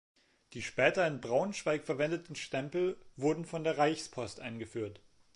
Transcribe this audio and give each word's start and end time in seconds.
Die 0.53 0.63
später 0.63 1.05
in 1.05 1.21
Braunschweig 1.21 1.83
verwendeten 1.85 2.35
Stempel 2.35 2.97
wurden 3.17 3.45
von 3.45 3.63
der 3.63 3.77
Reichspost 3.77 4.39
eingeführt. 4.39 4.99